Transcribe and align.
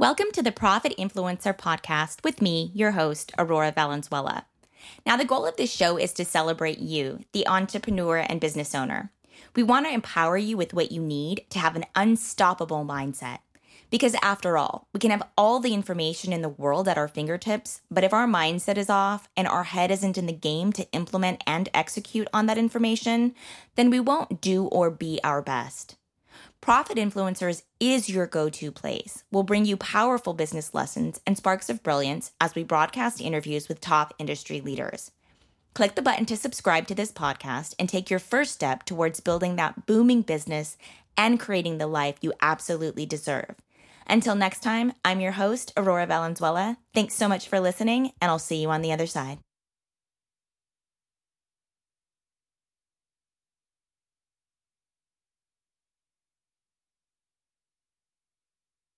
Welcome 0.00 0.28
to 0.32 0.42
the 0.42 0.50
Profit 0.50 0.96
Influencer 0.96 1.54
Podcast 1.54 2.24
with 2.24 2.40
me, 2.40 2.70
your 2.72 2.92
host, 2.92 3.32
Aurora 3.36 3.70
Valenzuela. 3.70 4.46
Now, 5.04 5.18
the 5.18 5.26
goal 5.26 5.44
of 5.44 5.58
this 5.58 5.70
show 5.70 5.98
is 5.98 6.14
to 6.14 6.24
celebrate 6.24 6.78
you, 6.78 7.26
the 7.32 7.46
entrepreneur 7.46 8.16
and 8.16 8.40
business 8.40 8.74
owner. 8.74 9.12
We 9.54 9.62
want 9.62 9.84
to 9.84 9.92
empower 9.92 10.38
you 10.38 10.56
with 10.56 10.72
what 10.72 10.90
you 10.90 11.02
need 11.02 11.44
to 11.50 11.58
have 11.58 11.76
an 11.76 11.84
unstoppable 11.94 12.82
mindset. 12.82 13.40
Because 13.90 14.16
after 14.22 14.56
all, 14.56 14.88
we 14.94 15.00
can 15.00 15.10
have 15.10 15.28
all 15.36 15.60
the 15.60 15.74
information 15.74 16.32
in 16.32 16.40
the 16.40 16.48
world 16.48 16.88
at 16.88 16.96
our 16.96 17.06
fingertips, 17.06 17.82
but 17.90 18.02
if 18.02 18.14
our 18.14 18.26
mindset 18.26 18.78
is 18.78 18.88
off 18.88 19.28
and 19.36 19.46
our 19.46 19.64
head 19.64 19.90
isn't 19.90 20.16
in 20.16 20.24
the 20.24 20.32
game 20.32 20.72
to 20.72 20.90
implement 20.92 21.44
and 21.46 21.68
execute 21.74 22.26
on 22.32 22.46
that 22.46 22.56
information, 22.56 23.34
then 23.74 23.90
we 23.90 24.00
won't 24.00 24.40
do 24.40 24.64
or 24.64 24.90
be 24.90 25.20
our 25.22 25.42
best. 25.42 25.96
Profit 26.60 26.98
Influencers 26.98 27.62
is 27.80 28.10
your 28.10 28.26
go 28.26 28.50
to 28.50 28.70
place. 28.70 29.24
We'll 29.32 29.44
bring 29.44 29.64
you 29.64 29.78
powerful 29.78 30.34
business 30.34 30.74
lessons 30.74 31.18
and 31.26 31.36
sparks 31.36 31.70
of 31.70 31.82
brilliance 31.82 32.32
as 32.38 32.54
we 32.54 32.64
broadcast 32.64 33.20
interviews 33.20 33.66
with 33.66 33.80
top 33.80 34.12
industry 34.18 34.60
leaders. 34.60 35.10
Click 35.72 35.94
the 35.94 36.02
button 36.02 36.26
to 36.26 36.36
subscribe 36.36 36.86
to 36.88 36.94
this 36.94 37.12
podcast 37.12 37.74
and 37.78 37.88
take 37.88 38.10
your 38.10 38.18
first 38.18 38.52
step 38.52 38.84
towards 38.84 39.20
building 39.20 39.56
that 39.56 39.86
booming 39.86 40.20
business 40.20 40.76
and 41.16 41.40
creating 41.40 41.78
the 41.78 41.86
life 41.86 42.16
you 42.20 42.34
absolutely 42.42 43.06
deserve. 43.06 43.54
Until 44.06 44.34
next 44.34 44.62
time, 44.62 44.92
I'm 45.02 45.20
your 45.20 45.32
host, 45.32 45.72
Aurora 45.78 46.06
Valenzuela. 46.06 46.76
Thanks 46.92 47.14
so 47.14 47.26
much 47.26 47.48
for 47.48 47.58
listening, 47.58 48.12
and 48.20 48.30
I'll 48.30 48.38
see 48.38 48.60
you 48.60 48.68
on 48.70 48.82
the 48.82 48.92
other 48.92 49.06
side. 49.06 49.38